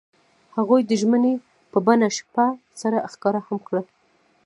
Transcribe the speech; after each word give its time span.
هغوی 0.57 0.81
د 0.85 0.91
ژمنې 1.01 1.33
په 1.71 1.77
بڼه 1.85 2.07
شپه 2.17 2.45
سره 2.81 2.97
ښکاره 3.13 3.39
هم 3.47 3.57
کړه. 3.67 3.81